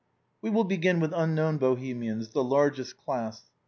We 0.41 0.49
will 0.49 0.63
begin 0.63 0.99
with 0.99 1.13
unknown 1.13 1.59
Bohemians, 1.59 2.29
the 2.29 2.43
largest 2.43 2.97
class. 2.97 3.43